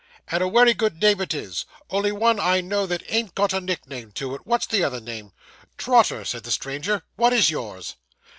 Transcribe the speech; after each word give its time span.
'And 0.29 0.41
a 0.41 0.47
wery 0.47 0.73
good 0.73 0.99
name 0.99 1.21
it 1.21 1.31
is; 1.31 1.67
only 1.91 2.11
one 2.11 2.39
I 2.39 2.59
know 2.59 2.87
that 2.87 3.03
ain't 3.07 3.35
got 3.35 3.53
a 3.53 3.61
nickname 3.61 4.11
to 4.13 4.33
it. 4.33 4.47
What's 4.47 4.65
the 4.65 4.83
other 4.83 4.99
name?' 4.99 5.31
'Trotter,' 5.77 6.25
said 6.25 6.41
the 6.41 6.49
stranger. 6.49 7.03
'What 7.17 7.33
is 7.33 7.51
yours? 7.51 7.97